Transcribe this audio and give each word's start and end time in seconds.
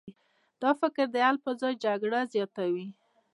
دا 0.61 0.71
فکر 0.81 1.05
د 1.11 1.15
حل 1.25 1.37
پر 1.43 1.53
ځای 1.61 1.73
جګړه 1.85 2.19
زیاتوي. 2.33 2.87